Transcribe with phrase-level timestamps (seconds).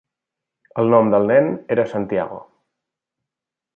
[0.83, 2.41] El nom del nen era Santiago.